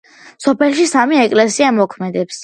[0.45, 2.39] სოფელში სამი ეკლესია მოქმედებს.